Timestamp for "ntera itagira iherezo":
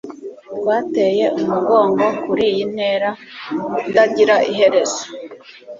2.73-5.03